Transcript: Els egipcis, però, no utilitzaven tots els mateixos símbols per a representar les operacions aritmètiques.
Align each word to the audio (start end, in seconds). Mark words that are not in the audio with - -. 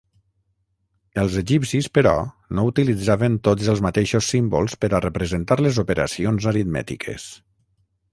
Els 1.23 1.35
egipcis, 1.41 1.89
però, 1.97 2.13
no 2.59 2.63
utilitzaven 2.69 3.35
tots 3.47 3.69
els 3.75 3.83
mateixos 3.87 4.31
símbols 4.35 4.77
per 4.85 4.89
a 4.89 5.03
representar 5.05 5.59
les 5.65 5.79
operacions 5.85 6.49
aritmètiques. 6.55 7.29